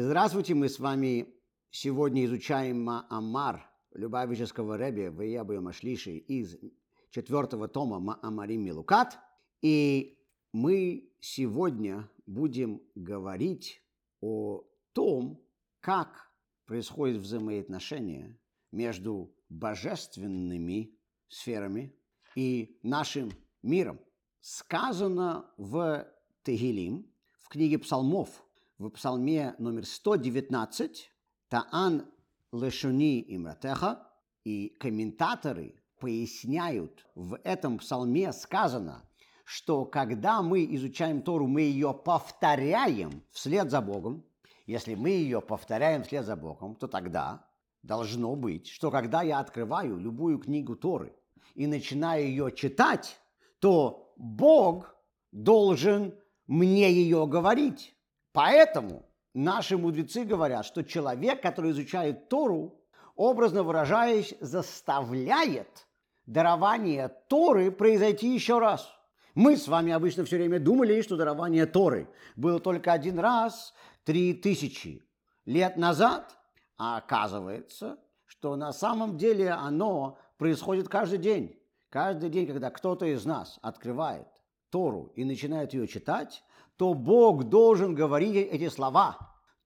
[0.00, 1.26] Здравствуйте, мы с вами
[1.72, 6.56] сегодня изучаем Маамар Любавического Рэби Веябу Машлиши из
[7.10, 9.18] четвертого тома Маамарим Милукат.
[9.60, 10.16] И
[10.52, 13.82] мы сегодня будем говорить
[14.20, 15.44] о том,
[15.80, 16.30] как
[16.64, 18.38] происходит взаимоотношение
[18.70, 20.96] между божественными
[21.26, 21.92] сферами
[22.36, 23.32] и нашим
[23.64, 23.98] миром.
[24.42, 26.06] Сказано в
[26.44, 28.44] Тегилим, в книге псалмов,
[28.78, 31.10] в псалме номер 119,
[31.48, 32.06] Таан
[32.52, 34.06] Лешуни Имратеха,
[34.44, 39.04] и комментаторы поясняют, в этом псалме сказано,
[39.44, 44.24] что когда мы изучаем Тору, мы ее повторяем вслед за Богом.
[44.66, 47.48] Если мы ее повторяем вслед за Богом, то тогда
[47.82, 51.16] должно быть, что когда я открываю любую книгу Торы
[51.54, 53.18] и начинаю ее читать,
[53.58, 54.94] то Бог
[55.32, 56.14] должен
[56.46, 57.97] мне ее говорить.
[58.38, 62.80] Поэтому наши мудрецы говорят, что человек, который изучает Тору,
[63.16, 65.88] образно выражаясь, заставляет
[66.24, 68.88] дарование Торы произойти еще раз.
[69.34, 74.34] Мы с вами обычно все время думали, что дарование Торы было только один раз три
[74.34, 75.02] тысячи
[75.44, 76.38] лет назад,
[76.76, 81.60] а оказывается, что на самом деле оно происходит каждый день.
[81.90, 84.28] Каждый день, когда кто-то из нас открывает
[84.70, 86.44] Тору и начинает ее читать,
[86.78, 89.18] то Бог должен говорить эти слова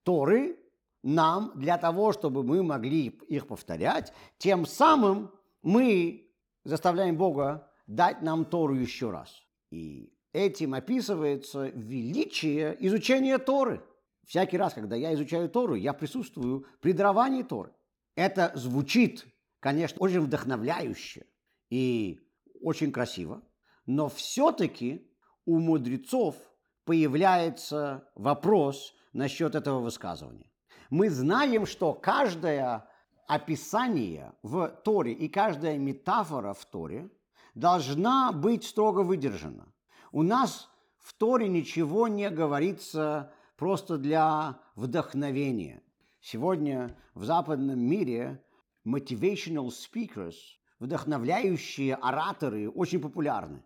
[0.02, 0.58] Торы
[1.02, 4.12] нам для того, чтобы мы могли их повторять.
[4.38, 5.30] Тем самым
[5.62, 6.32] мы
[6.64, 9.42] заставляем Бога дать нам Тору еще раз.
[9.70, 13.84] И этим описывается величие изучения Торы.
[14.26, 17.74] Всякий раз, когда я изучаю Тору, я присутствую при даровании Торы.
[18.16, 19.26] Это звучит,
[19.60, 21.26] конечно, очень вдохновляюще
[21.68, 22.20] и
[22.62, 23.42] очень красиво,
[23.84, 25.10] но все-таки
[25.44, 26.36] у мудрецов
[26.84, 30.50] появляется вопрос насчет этого высказывания.
[30.90, 32.88] Мы знаем, что каждое
[33.26, 37.08] описание в Торе и каждая метафора в Торе
[37.54, 39.72] должна быть строго выдержана.
[40.10, 45.82] У нас в Торе ничего не говорится просто для вдохновения.
[46.20, 48.44] Сегодня в западном мире
[48.86, 50.36] motivational speakers,
[50.78, 53.62] вдохновляющие ораторы, очень популярны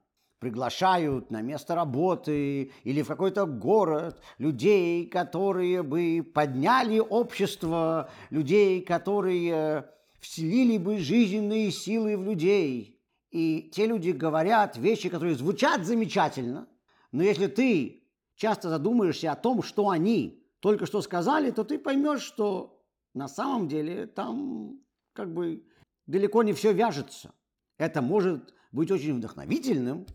[0.46, 9.90] приглашают на место работы или в какой-то город людей, которые бы подняли общество, людей, которые
[10.20, 13.02] вселили бы жизненные силы в людей.
[13.32, 16.68] И те люди говорят вещи, которые звучат замечательно,
[17.10, 18.04] но если ты
[18.36, 22.80] часто задумаешься о том, что они только что сказали, то ты поймешь, что
[23.14, 24.78] на самом деле там
[25.12, 25.64] как бы
[26.06, 27.34] далеко не все вяжется.
[27.78, 30.06] Это может быть очень вдохновительным,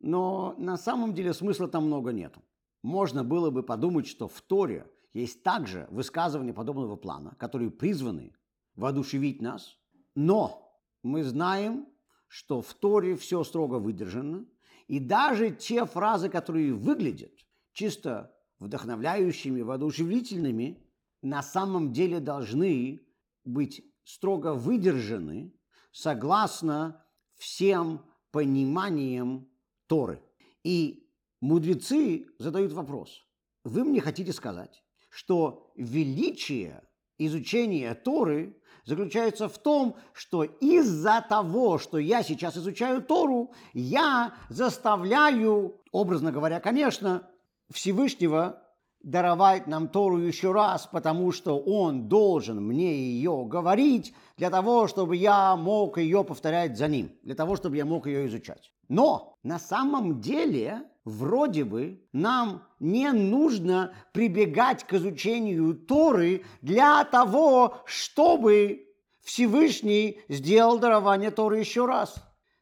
[0.00, 2.42] но на самом деле смысла там много нету.
[2.82, 8.34] Можно было бы подумать, что в Торе есть также высказывания подобного плана, которые призваны
[8.76, 9.76] воодушевить нас,
[10.14, 11.86] но мы знаем,
[12.28, 14.46] что в Торе все строго выдержано,
[14.86, 17.32] и даже те фразы, которые выглядят
[17.72, 20.82] чисто вдохновляющими, воодушевительными,
[21.22, 23.00] на самом деле должны
[23.44, 25.52] быть строго выдержаны
[25.92, 27.04] согласно
[27.36, 29.48] всем пониманиям
[29.88, 30.22] Торы.
[30.62, 31.08] И
[31.40, 33.24] мудрецы задают вопрос.
[33.64, 36.82] Вы мне хотите сказать, что величие
[37.18, 45.80] изучения Торы заключается в том, что из-за того, что я сейчас изучаю Тору, я заставляю,
[45.90, 47.28] образно говоря, конечно,
[47.70, 48.62] Всевышнего
[49.10, 55.16] даровать нам Тору еще раз, потому что Он должен мне ее говорить для того, чтобы
[55.16, 58.70] я мог ее повторять за Ним, для того, чтобы я мог ее изучать.
[58.88, 67.78] Но на самом деле вроде бы нам не нужно прибегать к изучению Торы для того,
[67.86, 72.14] чтобы Всевышний сделал дарование Торы еще раз.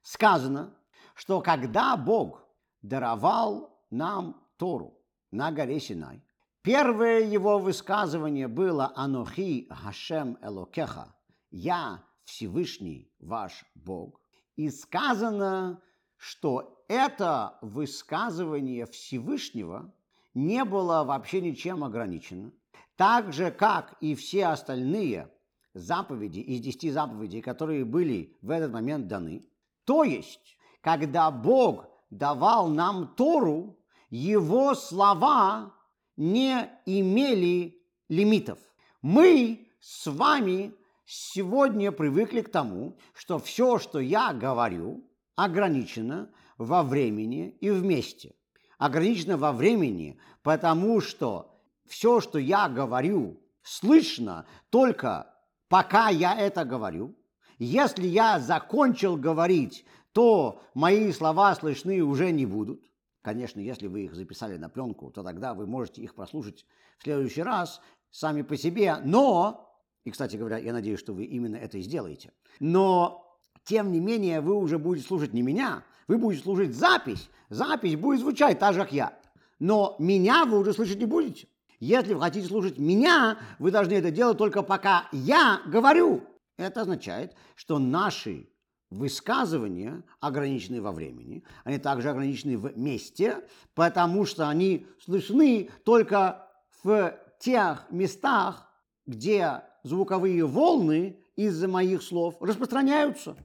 [0.03, 0.75] Сказано,
[1.15, 2.45] что когда Бог
[2.83, 4.97] даровал нам Тору
[5.33, 6.23] на горе Синай,
[6.66, 11.15] первое его высказывание было «Анохи Хашем Элокеха»–
[11.53, 14.21] «Я Всевышний ваш Бог».
[14.57, 15.80] И сказано,
[16.16, 19.95] что это высказывание Всевышнего
[20.34, 22.51] не было вообще ничем ограничено,
[22.97, 25.30] так же, как и все остальные
[25.72, 29.47] заповеди из десяти заповедей, которые были в этот момент даны.
[29.84, 33.78] То есть, когда Бог давал нам Тору,
[34.10, 35.76] его слова
[36.16, 37.78] не имели
[38.09, 38.59] лимитов.
[39.03, 40.74] Мы с вами
[41.04, 45.04] сегодня привыкли к тому, что все, что я говорю,
[45.34, 48.34] ограничено во времени и вместе.
[48.78, 55.33] Ограничено во времени, потому что все, что я говорю, слышно только
[55.69, 57.15] пока я это говорю.
[57.59, 62.83] Если я закончил говорить, то мои слова слышны уже не будут.
[63.27, 66.65] Конечно, если вы их записали на пленку, то тогда вы можете их прослушать
[66.97, 67.81] в следующий раз
[68.13, 68.99] сами по себе.
[69.03, 69.69] Но,
[70.05, 72.31] и, кстати говоря, я надеюсь, что вы именно это и сделаете.
[72.61, 77.28] Но, тем не менее, вы уже будете слушать не меня, вы будете слушать запись.
[77.49, 79.19] Запись будет звучать так же, как я.
[79.59, 81.49] Но меня вы уже слышать не будете.
[81.81, 86.22] Если вы хотите слушать меня, вы должны это делать только пока я говорю.
[86.59, 88.49] Это означает, что наши
[88.91, 96.48] высказывания ограничены во времени, они также ограничены в месте, потому что они слышны только
[96.83, 98.68] в тех местах,
[99.06, 103.36] где звуковые волны из-за моих слов распространяются.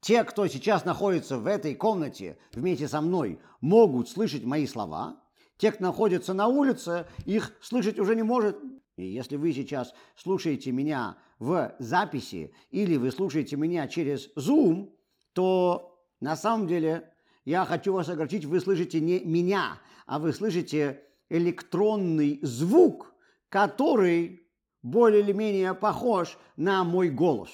[0.00, 5.20] Те, кто сейчас находится в этой комнате вместе со мной, могут слышать мои слова,
[5.56, 8.56] те, кто находится на улице, их слышать уже не может.
[8.96, 14.92] И если вы сейчас слушаете меня в записи или вы слушаете меня через Zoom,
[15.32, 17.12] то на самом деле
[17.44, 23.14] я хочу вас огорчить, вы слышите не меня, а вы слышите электронный звук,
[23.48, 24.42] который
[24.82, 27.50] более или менее похож на мой голос.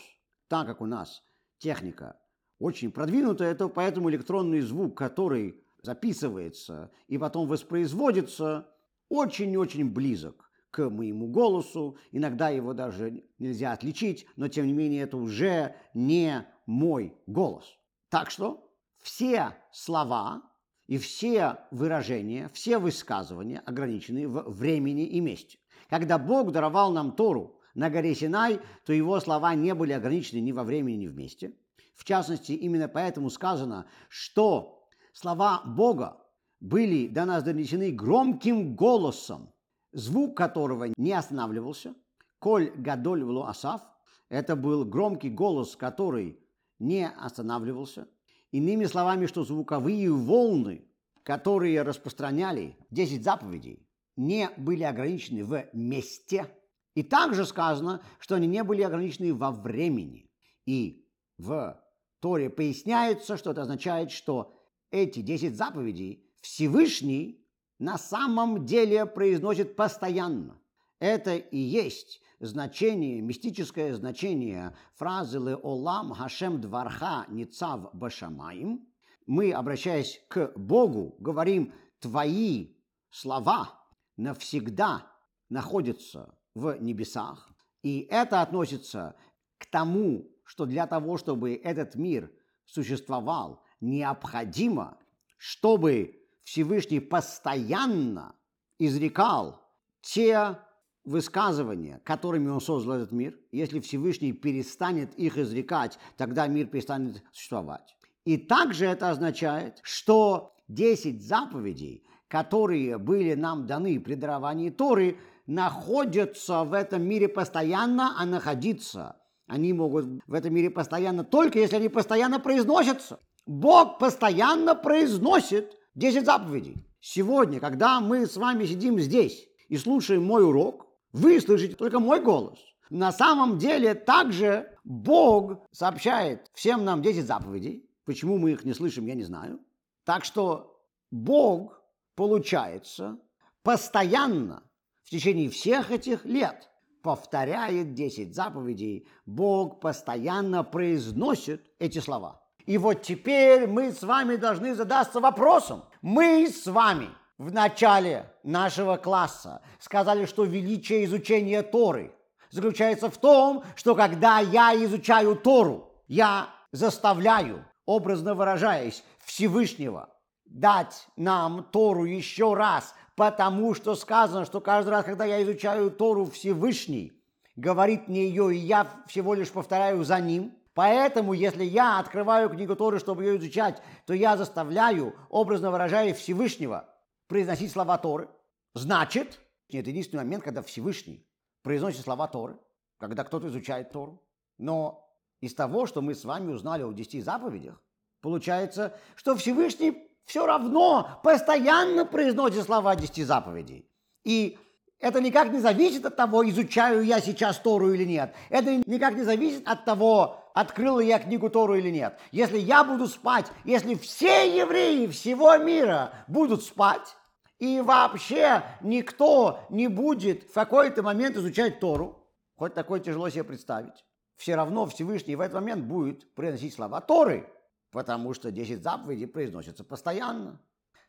[0.48, 1.22] Так как у нас
[1.58, 2.18] техника
[2.58, 8.68] очень продвинутая, то поэтому электронный звук, который записывается и потом воспроизводится,
[9.10, 11.96] очень-очень близок к моему голосу.
[12.10, 17.64] Иногда его даже нельзя отличить, но тем не менее это уже не мой голос.
[18.08, 18.68] Так что
[19.00, 20.42] все слова
[20.86, 25.58] и все выражения, все высказывания ограничены в времени и месте.
[25.88, 30.52] Когда Бог даровал нам Тору на горе Синай, то его слова не были ограничены ни
[30.52, 31.52] во времени, ни в месте.
[31.94, 34.74] В частности, именно поэтому сказано, что
[35.14, 36.20] Слова Бога
[36.58, 39.53] были до нас донесены громким голосом,
[39.94, 41.94] звук которого не останавливался.
[42.38, 43.80] Коль Гадоль Вло Асав–
[44.28, 46.38] это был громкий голос, который
[46.78, 48.08] не останавливался.
[48.50, 50.86] Иными словами, что звуковые волны,
[51.22, 56.46] которые распространяли 10 заповедей, не были ограничены в месте.
[56.94, 60.30] И также сказано, что они не были ограничены во времени.
[60.66, 61.08] И
[61.38, 61.80] в
[62.20, 64.54] Торе поясняется, что это означает, что
[64.90, 67.43] эти 10 заповедей Всевышний
[67.78, 70.60] на самом деле произносит постоянно.
[71.00, 78.86] Это и есть значение, мистическое значение фразы «Ле олам хашем дварха ницав башамаим».
[79.26, 82.76] Мы, обращаясь к Богу, говорим «твои
[83.10, 83.80] слова
[84.16, 85.10] навсегда
[85.48, 87.50] находятся в небесах».
[87.82, 89.16] И это относится
[89.58, 92.30] к тому, что для того, чтобы этот мир
[92.64, 94.98] существовал, необходимо,
[95.36, 98.34] чтобы Всевышний постоянно
[98.78, 99.60] изрекал
[100.00, 100.58] те
[101.04, 103.38] высказывания, которыми он создал этот мир.
[103.52, 107.96] Если Всевышний перестанет их изрекать, тогда мир перестанет существовать.
[108.24, 116.64] И также это означает, что 10 заповедей, которые были нам даны при даровании Торы, находятся
[116.64, 121.88] в этом мире постоянно, а находиться они могут в этом мире постоянно только если они
[121.88, 123.20] постоянно произносятся.
[123.46, 126.84] Бог постоянно произносит 10 заповедей.
[127.00, 132.20] Сегодня, когда мы с вами сидим здесь и слушаем мой урок, вы слышите только мой
[132.20, 132.58] голос.
[132.90, 137.88] На самом деле также Бог сообщает всем нам 10 заповедей.
[138.04, 139.60] Почему мы их не слышим, я не знаю.
[140.04, 140.78] Так что
[141.10, 141.80] Бог,
[142.14, 143.18] получается,
[143.62, 144.62] постоянно
[145.04, 146.70] в течение всех этих лет
[147.02, 149.06] повторяет 10 заповедей.
[149.26, 152.43] Бог постоянно произносит эти слова.
[152.66, 155.84] И вот теперь мы с вами должны задаться вопросом.
[156.00, 162.14] Мы с вами в начале нашего класса сказали, что величие изучения Торы
[162.50, 170.08] заключается в том, что когда я изучаю Тору, я заставляю, образно выражаясь, Всевышнего
[170.46, 176.26] дать нам Тору еще раз, потому что сказано, что каждый раз, когда я изучаю Тору,
[176.26, 177.12] Всевышний
[177.56, 182.74] говорит мне ее, и я всего лишь повторяю за ним– Поэтому, если я открываю книгу
[182.74, 186.88] Торы, чтобы ее изучать, то я заставляю, образно выражая Всевышнего,
[187.28, 188.28] произносить слова Торы.
[188.74, 189.40] Значит,
[189.70, 191.24] это единственный момент, когда Всевышний
[191.62, 192.58] произносит слова Торы,
[192.98, 194.20] когда кто-то изучает Тору.
[194.58, 195.08] Но
[195.40, 197.80] из того, что мы с вами узнали о десяти заповедях,
[198.20, 203.88] получается, что Всевышний все равно постоянно произносит слова десяти заповедей.
[204.24, 204.58] И
[205.04, 208.34] это никак не зависит от того, изучаю я сейчас Тору или нет.
[208.48, 212.18] Это никак не зависит от того, открыл я книгу Тору или нет.
[212.32, 217.16] Если я буду спать, если все евреи всего мира будут спать,
[217.58, 224.06] и вообще никто не будет в какой-то момент изучать Тору, хоть такое тяжело себе представить,
[224.36, 227.46] все равно Всевышний в этот момент будет произносить слова Торы,
[227.90, 230.58] потому что 10 заповедей произносятся постоянно.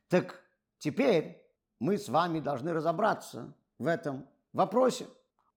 [0.10, 0.44] Так
[0.80, 1.42] теперь
[1.80, 5.08] мы с вами должны разобраться в этом вопросе.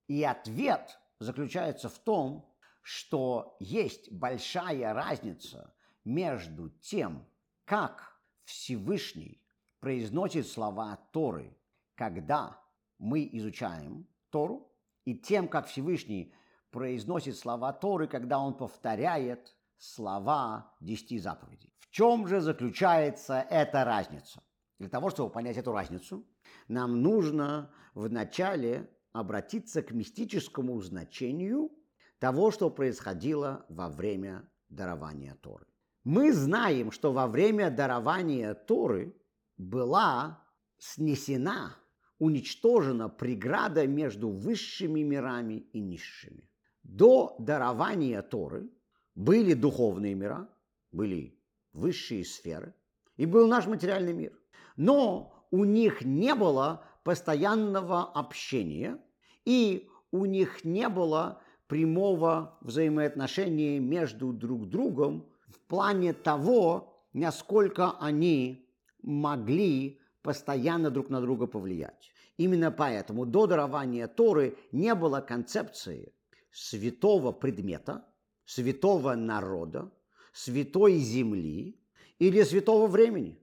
[0.06, 2.48] И ответ заключается в том,
[2.82, 7.26] что есть большая разница между тем,
[7.64, 9.42] как Всевышний
[9.80, 11.56] произносит слова Торы,
[11.94, 12.58] когда
[12.98, 14.72] мы изучаем Тору,
[15.04, 16.34] и тем, как Всевышний
[16.70, 21.72] произносит слова Торы, когда он повторяет слова десяти заповедей.
[21.78, 24.42] В чем же заключается эта разница?
[24.78, 26.26] Для того, чтобы понять эту разницу,
[26.68, 31.70] нам нужно вначале обратиться к мистическому значению
[32.18, 35.66] того, что происходило во время дарования Торы.
[36.04, 39.14] Мы знаем, что во время дарования Торы
[39.56, 40.44] была
[40.78, 41.76] снесена,
[42.18, 46.48] уничтожена преграда между высшими мирами и низшими.
[46.82, 48.70] До дарования Торы
[49.14, 50.48] были духовные мира,
[50.92, 51.38] были
[51.72, 52.75] высшие сферы,
[53.16, 54.38] и был наш материальный мир.
[54.76, 58.99] Но у них не было постоянного общения,
[59.45, 68.69] и у них не было прямого взаимоотношения между друг другом в плане того, насколько они
[69.02, 72.11] могли постоянно друг на друга повлиять.
[72.37, 76.14] Именно поэтому до дарования Торы не было концепции
[76.50, 78.07] святого предмета,
[78.45, 79.93] святого народа,
[80.33, 81.81] святой земли
[82.19, 83.38] или святого времени.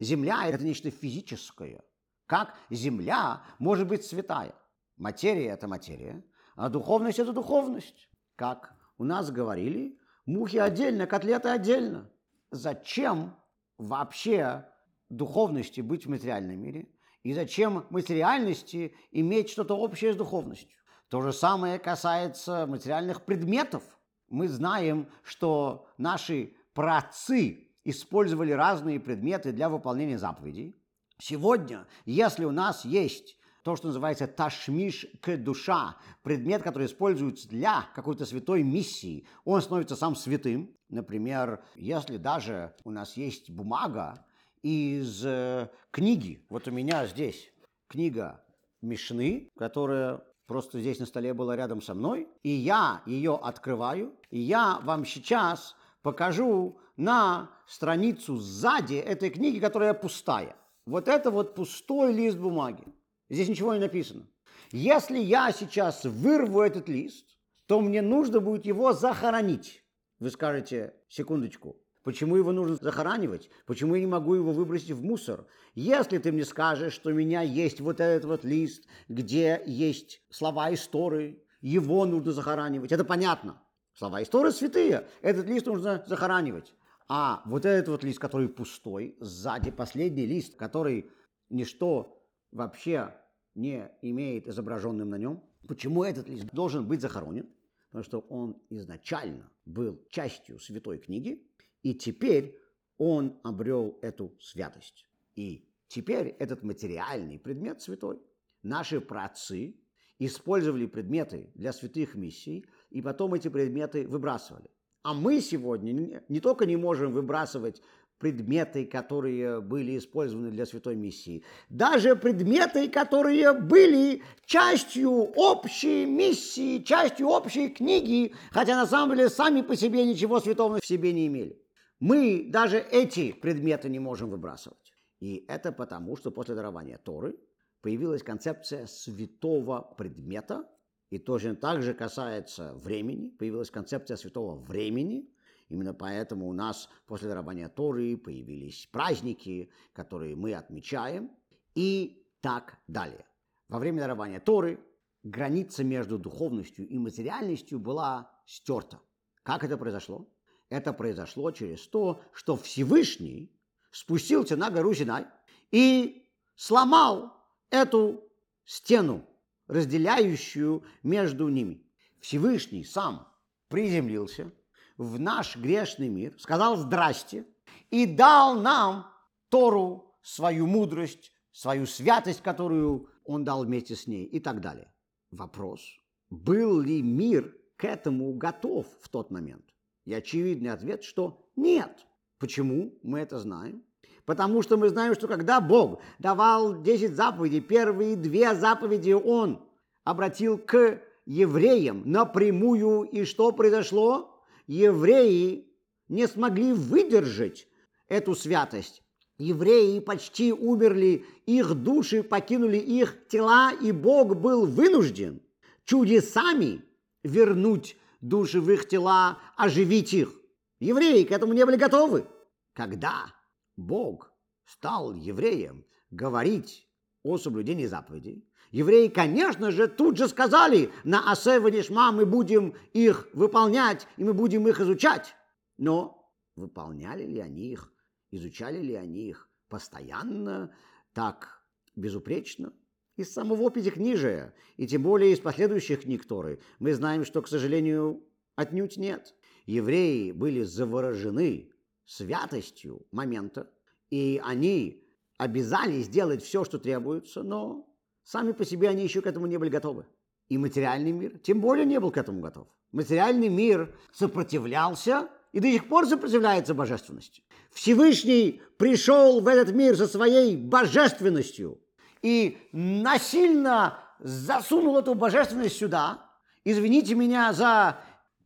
[0.00, 1.82] Земля– это нечто физическое.
[2.26, 4.54] Как земля может быть святая?
[4.96, 6.24] Материя– это материя,
[6.56, 8.08] а духовность– это духовность.
[8.34, 12.10] Как у нас говорили, мухи отдельно, котлеты отдельно.
[12.50, 13.36] Зачем
[13.76, 14.66] вообще
[15.08, 16.88] духовности быть в материальном мире?
[17.22, 20.78] И зачем материальности иметь что-то общее с духовностью?
[21.08, 23.82] То же самое касается материальных предметов.
[24.28, 30.76] Мы знаем, что наши праотцы использовали разные предметы для выполнения заповедей.
[31.18, 37.86] Сегодня, если у нас есть то, что называется ташмиш к душа, предмет, который используется для
[37.94, 40.74] какой-то святой миссии, он становится сам святым.
[40.88, 44.24] Например, если даже у нас есть бумага
[44.62, 47.52] из э, книги, вот у меня здесь
[47.88, 48.42] книга
[48.80, 54.40] Мишны, которая просто здесь на столе была рядом со мной, и я ее открываю, и
[54.40, 60.56] я вам сейчас покажу на страницу сзади этой книги, которая пустая.
[60.86, 62.84] Вот это вот пустой лист бумаги.
[63.28, 64.26] Здесь ничего не написано.
[64.72, 67.26] Если я сейчас вырву этот лист,
[67.66, 69.84] то мне нужно будет его захоронить.
[70.18, 73.48] Вы скажете, секундочку, почему его нужно захоранивать?
[73.66, 75.46] Почему я не могу его выбросить в мусор?
[75.74, 80.72] Если ты мне скажешь, что у меня есть вот этот вот лист, где есть слова
[80.74, 83.62] истории, его нужно захоранивать, это понятно.
[83.94, 86.74] Слова истории святые, этот лист нужно захоранивать.
[87.08, 91.10] А вот этот вот лист, который пустой, сзади последний лист, который
[91.48, 93.14] ничто вообще
[93.54, 95.42] не имеет изображенным на нем.
[95.66, 97.48] Почему этот лист должен быть захоронен?
[97.90, 101.44] Потому что он изначально был частью святой книги,
[101.82, 102.56] и теперь
[102.96, 105.04] он обрел эту святость.
[105.34, 108.20] И теперь этот материальный предмет святой.
[108.62, 109.74] Наши праотцы
[110.18, 114.70] использовали предметы для святых миссий, и потом эти предметы выбрасывали.
[115.02, 117.82] А мы сегодня не только не можем выбрасывать
[118.18, 121.42] предметы, которые были использованы для святой миссии.
[121.70, 129.62] Даже предметы, которые были частью общей миссии, частью общей книги, хотя на самом деле сами
[129.62, 131.58] по себе ничего святого в себе не имели.
[131.98, 134.92] Мы даже эти предметы не можем выбрасывать.
[135.20, 137.36] И это потому, что после дарования Торы
[137.80, 140.66] появилась концепция святого предмета,
[141.10, 145.28] и точно так же касается времени, появилась концепция святого времени–
[145.70, 151.30] Именно поэтому у нас после дарования Торы появились праздники, которые мы отмечаем,
[151.76, 153.24] и так далее.
[153.68, 154.80] Во время дарования Торы
[155.22, 159.00] граница между духовностью и материальностью была стерта.
[159.44, 160.28] Как это произошло?
[160.70, 163.52] Это произошло через то, что Всевышний
[163.92, 165.26] спустился на гору Синай
[165.70, 167.32] и сломал
[167.70, 168.24] эту
[168.64, 169.24] стену,
[169.70, 171.82] разделяющую между ними.
[172.20, 173.26] Всевышний сам
[173.68, 174.52] приземлился–
[175.00, 177.46] в наш грешный мир, сказал «здрасте»
[177.90, 179.06] и дал нам
[179.48, 184.92] Тору, свою мудрость, свою святость, которую он дал вместе с ней и так далее.
[185.30, 185.80] Вопрос,
[186.28, 189.64] был ли мир к этому готов в тот момент?
[190.04, 192.06] И очевидный ответ, что нет.
[192.38, 193.82] Почему мы это знаем?
[194.24, 199.60] Потому что мы знаем, что когда Бог давал 10 заповедей, первые две заповеди Он
[200.04, 203.02] обратил к евреям напрямую.
[203.04, 204.42] И что произошло?
[204.66, 205.66] Евреи
[206.08, 207.66] не смогли выдержать
[208.08, 209.02] эту святость.
[209.38, 215.40] Евреи почти умерли, их души покинули их тела, и Бог был вынужден
[215.84, 216.84] чудесами
[217.24, 220.30] вернуть души в их тела, оживить их.
[220.78, 222.26] Евреи к этому не были готовы.
[222.74, 223.32] Когда
[223.80, 224.32] Бог
[224.66, 226.86] стал евреям говорить
[227.22, 233.28] о соблюдении заповедей, евреи, конечно же, тут же сказали на Асе Ванишма мы будем их
[233.32, 235.34] выполнять, и мы будем их изучать.
[235.78, 237.92] Но выполняли ли они их,
[238.30, 240.74] изучали ли они их постоянно,
[241.14, 241.64] так
[241.96, 242.72] безупречно?
[243.16, 248.22] Из самого Пятикнижия, и тем более из последующих книг Торы, мы знаем, что, к сожалению,
[248.56, 249.34] отнюдь нет.
[249.66, 251.70] Евреи были заворожены
[252.10, 253.70] святостью момента,
[254.10, 255.04] и они
[255.38, 257.88] обязались сделать все, что требуется, но
[258.24, 260.06] сами по себе они еще к этому не были готовы.
[260.48, 262.66] И материальный мир тем более не был к этому готов.
[262.90, 267.44] Материальный мир сопротивлялся и до сих пор сопротивляется божественности.
[267.70, 271.78] Всевышний пришел в этот мир со своей божественностью
[272.22, 276.28] и насильно засунул эту божественность сюда.
[276.64, 278.00] Извините меня за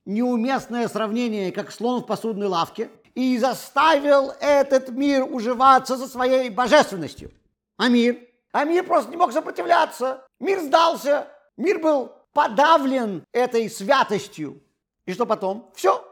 [0.05, 7.31] неуместное сравнение, как слон в посудной лавке, и заставил этот мир уживаться со своей божественностью.
[7.77, 8.19] А мир?
[8.53, 10.25] А мир просто не мог сопротивляться.
[10.41, 11.29] Мир сдался.
[11.57, 14.63] Мир был подавлен этой святостью.
[15.07, 15.71] И что потом?
[15.75, 16.05] Все.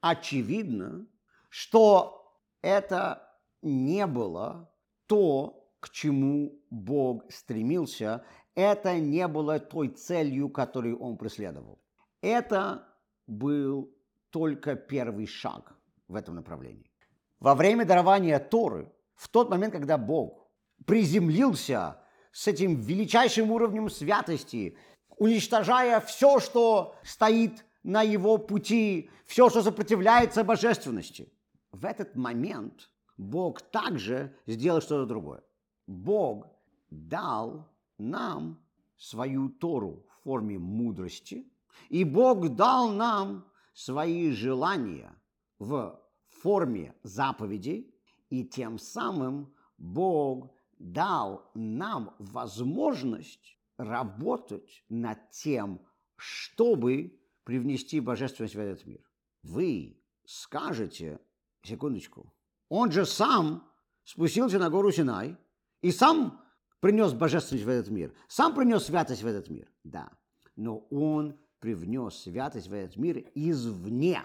[0.00, 1.06] Очевидно,
[1.48, 3.22] что это
[3.62, 4.70] не было
[5.06, 8.24] то, к чему Бог стремился.
[8.54, 11.78] Это не было той целью, которую он преследовал.
[12.20, 12.84] Это
[13.26, 13.92] был
[14.30, 15.77] только первый шаг
[16.08, 16.90] в этом направлении.
[17.38, 20.48] Во время дарования Торы, в тот момент, когда Бог
[20.86, 22.00] приземлился
[22.32, 24.76] с этим величайшим уровнем святости,
[25.16, 31.32] уничтожая все, что стоит на его пути, все, что сопротивляется божественности.
[31.70, 35.42] В этот момент Бог также сделал что-то другое.
[35.86, 36.46] Бог
[36.90, 38.60] дал нам
[38.96, 41.46] свою Тору в форме мудрости–
[41.88, 45.14] и Бог дал нам свои желания
[45.58, 46.00] в
[46.40, 47.94] форме заповедей,
[48.30, 55.80] и тем самым Бог дал нам возможность работать над тем,
[56.16, 59.00] чтобы привнести божественность в этот мир.
[59.42, 61.20] Вы скажете,
[61.62, 62.32] секундочку,
[62.68, 63.66] он же сам
[64.04, 65.36] спустился на гору Синай
[65.80, 66.42] и сам
[66.80, 69.70] принес божественность в этот мир, сам принес святость в этот мир.
[69.84, 70.10] Да,
[70.56, 74.22] но он привнес святость в этот мир извне.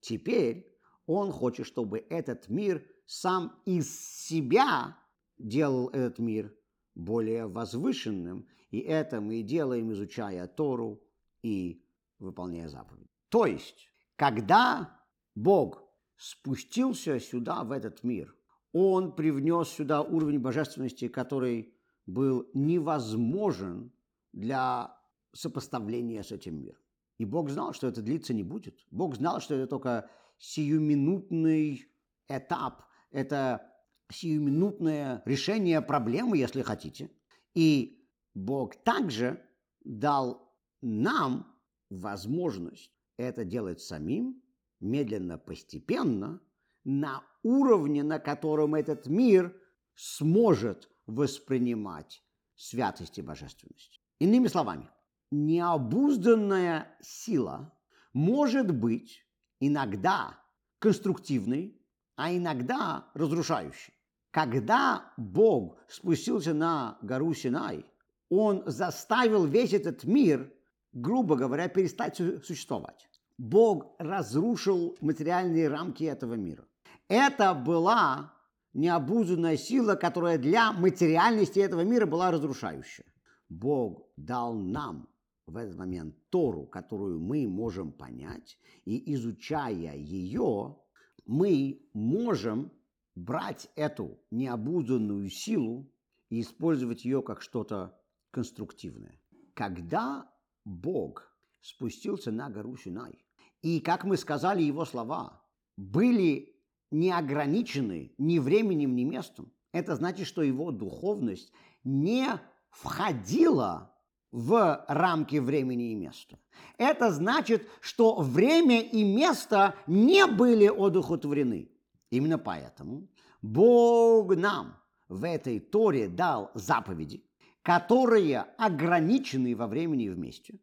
[0.00, 0.75] Теперь
[1.06, 4.96] он хочет, чтобы этот мир сам из себя
[5.38, 6.54] делал этот мир
[6.94, 11.02] более возвышенным, и это мы делаем, изучая Тору
[11.42, 11.84] и
[12.18, 13.08] выполняя заповеди.
[13.28, 15.00] То есть, когда
[15.34, 15.82] Бог
[16.16, 18.34] спустился сюда, в этот мир,
[18.72, 21.74] Он привнес сюда уровень божественности, который
[22.06, 23.92] был невозможен
[24.32, 24.98] для
[25.32, 26.80] сопоставления с этим миром.
[27.18, 28.78] И Бог знал, что это длиться не будет.
[28.90, 31.86] Бог знал, что это только сиюминутный
[32.28, 33.72] этап, это
[34.10, 37.10] сиюминутное решение проблемы, если хотите.
[37.54, 39.42] И Бог также
[39.84, 41.54] дал нам
[41.90, 44.42] возможность это делать самим,
[44.80, 46.40] медленно, постепенно,
[46.84, 49.58] на уровне, на котором этот мир
[49.94, 52.22] сможет воспринимать
[52.54, 54.00] святость и божественность.
[54.18, 54.88] Иными словами,
[55.30, 57.72] необузданная сила
[58.12, 59.25] может быть
[59.60, 60.38] иногда
[60.78, 61.80] конструктивной,
[62.16, 63.92] а иногда разрушающей.
[64.30, 67.84] Когда Бог спустился на гору Синай,
[68.28, 70.52] Он заставил весь этот мир,
[70.92, 73.08] грубо говоря, перестать существовать.
[73.38, 76.64] Бог разрушил материальные рамки этого мира.
[77.08, 78.32] Это была
[78.72, 83.06] необузданная сила, которая для материальности этого мира была разрушающая.
[83.48, 85.08] Бог дал нам
[85.46, 90.76] в этот момент Тору, которую мы можем понять, и изучая ее,
[91.24, 92.72] мы можем
[93.14, 95.90] брать эту необузданную силу
[96.30, 97.98] и использовать ее как что-то
[98.30, 99.20] конструктивное.
[99.54, 100.30] Когда
[100.64, 103.24] Бог спустился на гору Синай,
[103.62, 105.42] и, как мы сказали, его слова
[105.76, 106.54] были
[106.90, 111.52] не ограничены ни временем, ни местом, это значит, что его духовность
[111.84, 112.26] не
[112.70, 113.95] входила
[114.32, 116.38] в рамки времени и места.
[116.78, 121.70] Это значит, что время и место не были одухотворены.
[122.10, 123.08] Именно поэтому
[123.42, 124.76] Бог нам
[125.08, 127.24] в этой Торе дал заповеди,
[127.62, 130.58] которые ограничены во времени и вместе.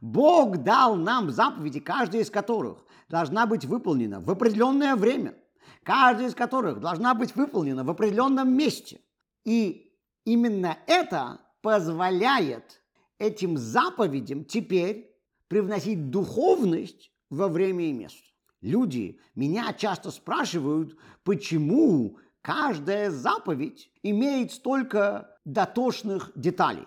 [0.00, 5.34] Бог дал нам заповеди, каждая из которых должна быть выполнена в определенное время,
[5.82, 9.00] каждая из которых должна быть выполнена в определенном месте.
[9.44, 9.92] И
[10.24, 12.82] именно это позволяет
[13.18, 15.14] этим заповедям теперь
[15.48, 18.22] привносить духовность во время и место.
[18.60, 26.86] Люди меня часто спрашивают, почему каждая заповедь имеет столько дотошных деталей.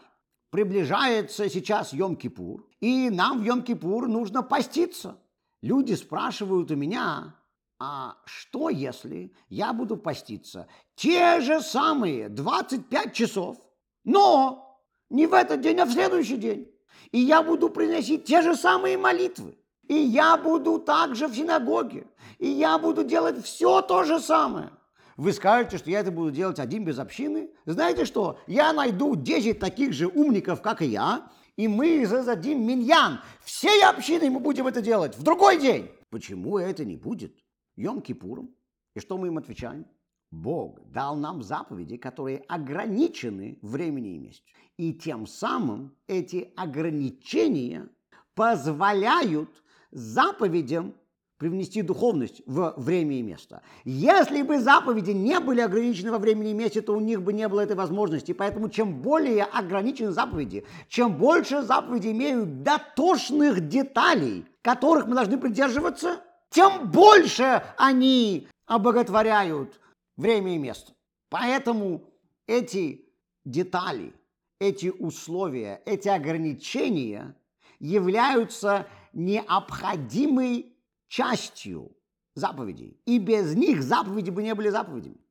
[0.50, 5.20] Приближается сейчас Йом-Кипур, и нам в Йом-Кипур нужно поститься.
[5.62, 7.36] Люди спрашивают у меня,
[7.80, 13.58] а что если я буду поститься те же самые 25 часов,
[14.04, 14.69] но
[15.10, 16.72] не в этот день, а в следующий день?
[17.12, 19.58] И я буду приносить те же самые молитвы.
[19.88, 22.06] И я буду также в синагоге.
[22.38, 24.70] И я буду делать все то же самое.
[25.18, 27.50] Вы скажете, что я это буду делать один без общины?
[27.66, 28.40] Знаете что?
[28.48, 33.20] Я найду 10 таких же умников, как и я, и мы зададим миньян.
[33.44, 35.90] Всей общиной мы будем это делать в другой день.
[36.10, 37.36] Почему это не будет?
[37.78, 38.48] Йом-Кипуром.
[38.96, 39.86] И что мы им отвечаем?
[40.32, 44.44] Бог дал нам заповеди, которые ограничены времени и месте.
[44.78, 47.90] И тем самым эти ограничения
[48.36, 49.50] позволяют
[49.92, 50.94] заповедям
[51.38, 53.62] привнести духовность в время и место.
[53.86, 57.48] Если бы заповеди не были ограничены во времени и месте, то у них бы не
[57.48, 58.34] было этой возможности.
[58.34, 66.22] Поэтому чем более ограничены заповеди, чем больше заповеди имеют дотошных деталей, которых мы должны придерживаться,
[66.50, 69.80] тем больше они обоготворяют
[70.20, 70.94] время и место.
[71.30, 72.04] Поэтому
[72.46, 73.10] эти
[73.46, 74.14] детали,
[74.60, 77.36] эти условия, эти ограничения
[77.80, 80.76] являются необходимой
[81.08, 81.96] частью
[82.36, 83.00] заповедей.
[83.06, 85.22] И без них заповеди бы не были заповедями.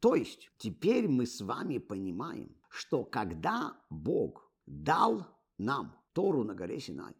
[0.00, 5.26] То есть теперь мы с вами понимаем, что когда Бог дал
[5.58, 7.14] нам Тору на горе Синай,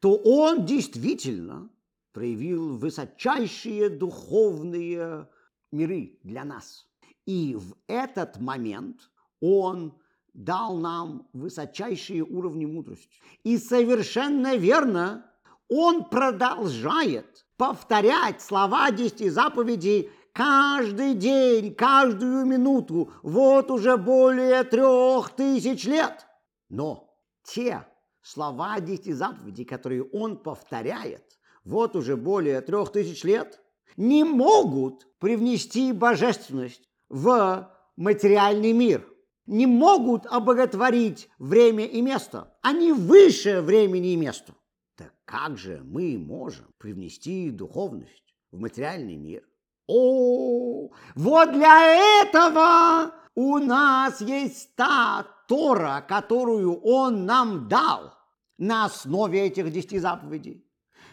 [0.00, 1.70] то Он действительно
[2.12, 5.28] проявил высочайшие духовные
[5.76, 6.86] миры для нас.
[7.26, 9.10] И в этот момент
[9.40, 9.94] Он
[10.32, 13.20] дал нам высочайшие уровни мудрости.
[13.44, 15.30] И совершенно верно,
[15.68, 25.84] Он продолжает повторять слова десяти заповедей каждый день, каждую минуту, вот уже более трех тысяч
[25.84, 26.26] лет.
[26.68, 27.86] Но те
[28.20, 33.60] слова десяти заповедей, которые он повторяет, вот уже более трех тысяч лет,
[33.96, 39.06] не могут привнести божественность в материальный мир,
[39.46, 42.52] не могут обоготворить время и место.
[42.62, 44.54] Они выше времени и места.
[44.96, 49.42] Так как же мы можем привнести духовность в материальный мир?
[49.86, 58.14] О, вот для этого у нас есть та Тора, которую Он нам дал
[58.58, 60.66] на основе этих десяти заповедей.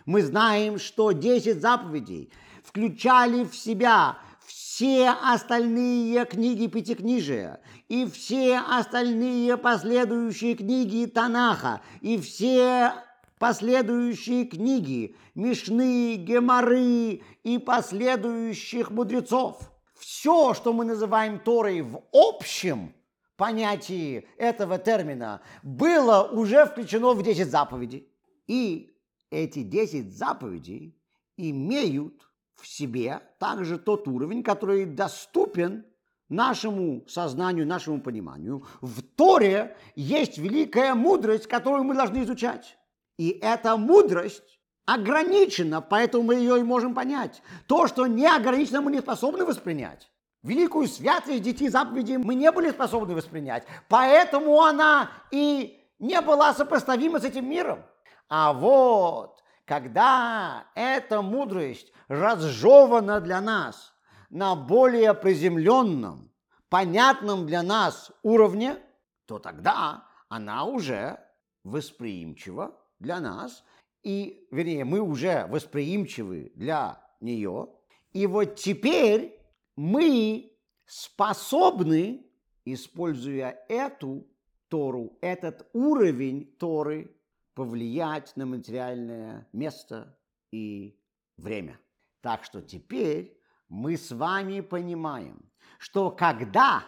[0.06, 2.32] Мы знаем, что десять заповедей
[2.64, 12.94] включали в себя все остальные книги Пятикнижия, и все остальные последующие книги Танаха, и все
[13.40, 19.60] последующие книги, Мишны, Геморы и последующих мудрецов.
[19.96, 22.94] Все, что мы называем Торой в общем
[23.36, 28.08] понятии этого термина, было уже включено в 10 заповедей.
[28.48, 28.96] И
[29.30, 30.98] эти 10 заповедей
[31.38, 32.22] имеют
[32.64, 35.86] в себе также тот уровень, который доступен
[36.30, 38.66] нашему сознанию, нашему пониманию.
[38.80, 42.78] В Торе есть великая мудрость, которую мы должны изучать.
[43.18, 47.42] И эта мудрость ограничена, поэтому мы ее и можем понять.
[47.68, 50.10] То, что не ограничено, мы не способны воспринять.
[50.42, 53.66] Великую святость детей заповедей мы не были способны воспринять.
[53.90, 57.84] Поэтому она и не была сопоставима с этим миром.
[58.30, 63.94] А вот, когда эта мудрость разжевана для нас
[64.30, 66.32] на более приземленном,
[66.70, 68.78] понятном для нас уровне,
[69.26, 71.20] то тогда она уже
[71.64, 73.64] восприимчива для нас,
[74.02, 77.70] и, вернее, мы уже восприимчивы для нее,
[78.12, 79.40] и вот теперь
[79.76, 80.52] мы
[80.86, 82.26] способны,
[82.66, 84.28] используя эту
[84.68, 87.13] Тору, этот уровень Торы,
[87.54, 90.18] повлиять на материальное место
[90.52, 91.00] и
[91.38, 91.80] время.
[92.22, 93.40] Так что теперь
[93.70, 96.84] мы с вами понимаем, что когда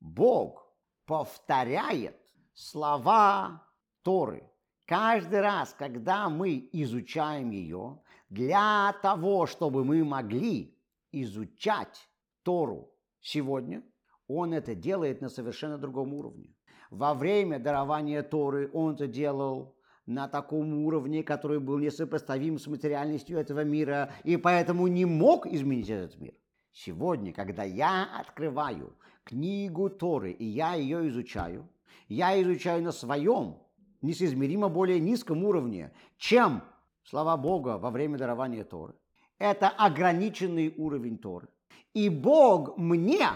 [0.00, 0.66] Бог
[1.06, 2.16] повторяет
[2.54, 3.66] слова
[4.02, 4.50] Торы,
[4.90, 10.76] Каждый раз, когда мы изучаем ее, для того, чтобы мы могли
[11.12, 12.08] изучать
[12.42, 13.84] Тору сегодня,
[14.26, 16.56] он это делает на совершенно другом уровне.
[16.90, 19.76] Во время дарования Торы он это делал
[20.10, 25.88] на таком уровне, который был несопоставим с материальностью этого мира, и поэтому не мог изменить
[25.88, 26.34] этот мир.
[26.72, 31.68] Сегодня, когда я открываю книгу Торы, и я ее изучаю,
[32.08, 33.58] я изучаю на своем
[34.02, 36.62] несоизмеримо более низком уровне, чем
[37.04, 38.94] слова Бога во время дарования Торы.
[39.38, 41.48] Это ограниченный уровень Торы.
[41.94, 43.28] И Бог мне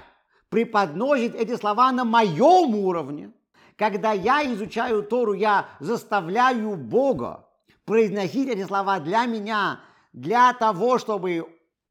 [0.48, 3.32] преподносит эти слова на моем уровне.
[3.76, 7.48] Когда я изучаю Тору, я заставляю Бога
[7.84, 9.80] произносить эти слова для меня,
[10.12, 11.46] для того, чтобы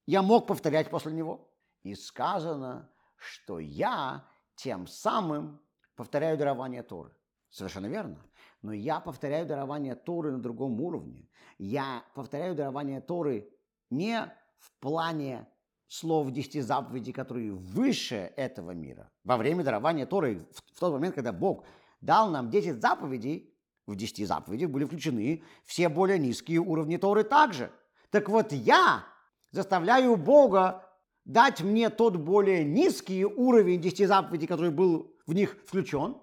[0.05, 1.49] я мог повторять после него.
[1.83, 5.61] И сказано, что я тем самым
[5.95, 7.11] повторяю дарование Торы.
[7.49, 8.17] Совершенно верно.
[8.61, 11.27] Но я повторяю дарование Торы на другом уровне.
[11.57, 13.49] Я повторяю дарование Торы
[13.89, 15.47] не в плане
[15.93, 19.11] слов десяти заповедей, которые выше этого мира.
[19.23, 21.65] Во время дарования Торы, в тот момент, когда Бог
[22.01, 23.53] дал нам 10 заповедей,
[23.85, 27.71] в 10 заповедях были включены все более низкие уровни Торы также.
[28.09, 29.05] Так вот я
[29.51, 30.83] заставляю Бога
[31.25, 36.17] дать мне тот более низкий уровень 10 заповедей, который был в них включен,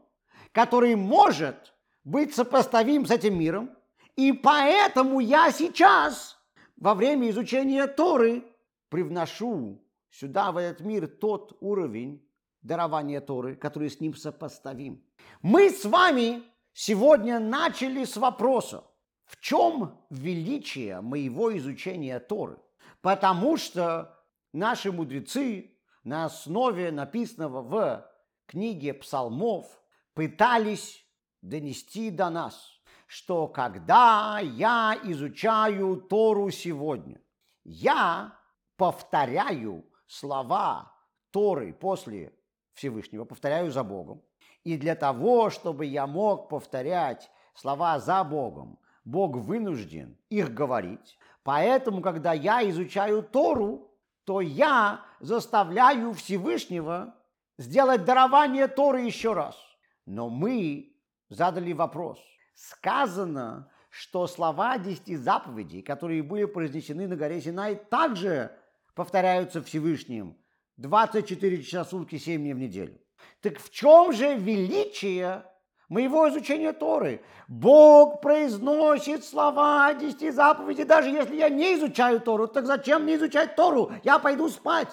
[0.50, 3.70] который может быть сопоставим с этим миром,
[4.16, 6.37] и поэтому я сейчас
[6.76, 8.42] во время изучения Торы
[8.90, 12.29] привношу сюда, в этот мир, тот уровень
[12.61, 15.03] дарования Торы, который с ним сопоставим.
[15.40, 16.42] Мы с вами
[16.74, 18.85] сегодня начали с вопроса,
[19.24, 22.59] в чем величие моего изучения Торы?
[23.00, 24.18] Потому что
[24.53, 28.07] наши мудрецы на основе написанного в
[28.46, 29.66] книге псалмов
[30.14, 31.07] пытались
[31.40, 37.20] донести до нас, что когда я изучаю Тору сегодня,
[37.64, 38.39] я
[38.81, 40.90] повторяю слова
[41.33, 42.33] Торы после
[42.73, 44.23] Всевышнего, повторяю за Богом.
[44.64, 51.19] И для того, чтобы я мог повторять слова за Богом, Бог вынужден их говорить.
[51.43, 53.90] Поэтому, когда я изучаю Тору,
[54.25, 57.14] то я заставляю Всевышнего
[57.59, 59.59] сделать дарование Торы еще раз.
[60.07, 60.97] Но мы
[61.29, 62.19] задали вопрос.
[62.55, 68.57] Сказано, что слова десяти заповедей, которые были произнесены на горе Синай, также
[68.94, 70.37] повторяются Всевышним
[70.76, 72.98] 24 часа в сутки, 7 дней в неделю.
[73.40, 75.44] Так в чем же величие
[75.88, 77.22] моего изучения Торы?
[77.48, 82.46] Бог произносит слова десяти заповедей, даже если я не изучаю Тору.
[82.46, 83.92] Так зачем мне изучать Тору?
[84.05, 84.88] Я пойду спать.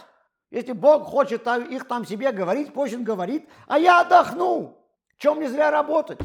[0.49, 4.77] Если Бог хочет их там себе говорить, пусть он говорит, а я отдохну.
[5.17, 6.19] Чем мне зря работать?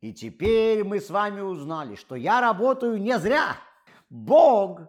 [0.00, 3.56] И теперь мы с вами узнали, что я работаю не зря.
[4.08, 4.82] Бог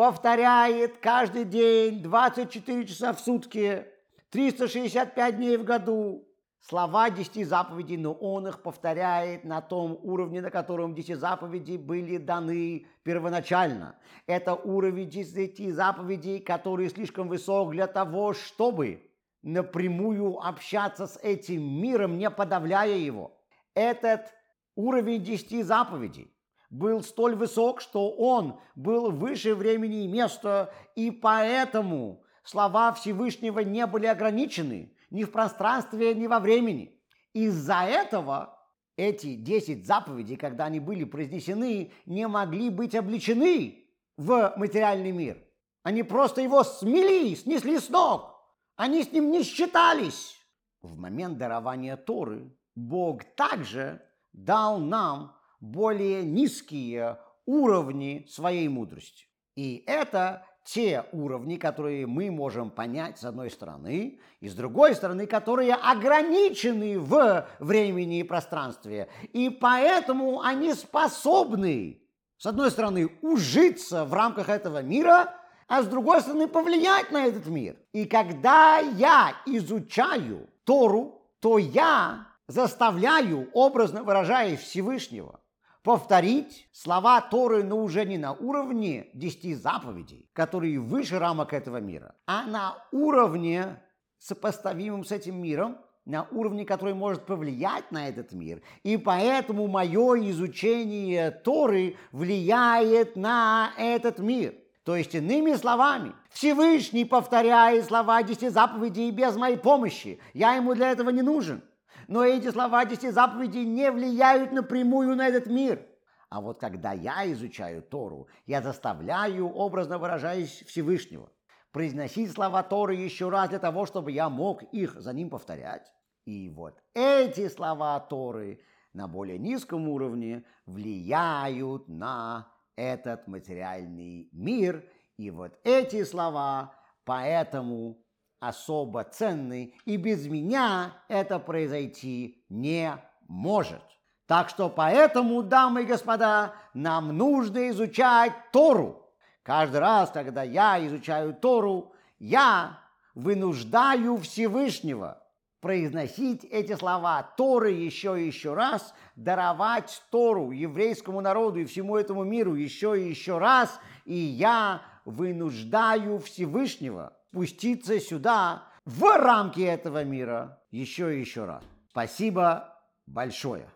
[0.00, 3.86] повторяет каждый день 24 часа в сутки,
[4.30, 6.26] 365 дней в году
[6.62, 12.16] слова десяти заповедей, но он их повторяет на том уровне, на котором десяти заповеди были
[12.16, 13.94] даны первоначально.
[14.26, 19.06] Это уровень десяти заповедей, который слишком высок для того, чтобы
[19.42, 23.38] напрямую общаться с этим миром, не подавляя его.
[23.74, 24.32] Этот
[24.76, 26.32] уровень десяти заповедей
[26.70, 33.86] был столь высок, что он был выше времени и места, и поэтому слова Всевышнего не
[33.86, 36.96] были ограничены ни в пространстве, ни во времени.
[37.32, 38.56] Из-за этого
[38.96, 43.84] эти десять заповедей, когда они были произнесены, не могли быть обличены
[44.16, 45.42] в материальный мир.
[45.82, 48.36] Они просто его смели, снесли с ног.
[48.76, 50.36] Они с ним не считались.
[50.82, 54.02] В момент дарования Торы Бог также
[54.32, 59.26] дал нам более низкие уровни своей мудрости.
[59.56, 65.26] И это те уровни, которые мы можем понять с одной стороны, и с другой стороны,
[65.26, 69.08] которые ограничены в времени и пространстве.
[69.32, 72.00] И поэтому они способны,
[72.36, 75.34] с одной стороны, ужиться в рамках этого мира,
[75.66, 77.76] а с другой стороны, повлиять на этот мир.
[77.92, 85.39] И когда я изучаю Тору, то я заставляю, образно выражаясь Всевышнего,
[85.82, 92.14] повторить слова Торы, но уже не на уровне десяти заповедей, которые выше рамок этого мира,
[92.26, 93.80] а на уровне,
[94.18, 98.62] сопоставимым с этим миром, на уровне, который может повлиять на этот мир.
[98.82, 104.54] И поэтому мое изучение Торы влияет на этот мир.
[104.84, 110.18] То есть, иными словами, Всевышний повторяет слова десяти заповедей без моей помощи.
[110.32, 111.62] Я ему для этого не нужен
[112.10, 115.86] но эти слова десяти заповедей не влияют напрямую на этот мир.
[116.28, 121.30] А вот когда я изучаю Тору, я заставляю, образно выражаясь, Всевышнего
[121.70, 125.92] произносить слова Торы еще раз для того, чтобы я мог их за ним повторять.
[126.24, 128.60] И вот эти слова Торы
[128.92, 134.84] на более низком уровне влияют на этот материальный мир.
[135.16, 138.02] И вот эти слова поэтому
[138.40, 142.96] особо ценны, и без меня это произойти не
[143.28, 143.82] может.
[144.26, 149.06] Так что поэтому, дамы и господа, нам нужно изучать Тору.
[149.42, 152.78] Каждый раз, когда я изучаю Тору, я
[153.14, 155.22] вынуждаю Всевышнего
[155.60, 162.24] произносить эти слова Торы еще и еще раз, даровать Тору еврейскому народу и всему этому
[162.24, 170.60] миру еще и еще раз, и я вынуждаю Всевышнего спуститься сюда, в рамки этого мира,
[170.70, 171.62] еще и еще раз.
[171.90, 173.68] Спасибо большое.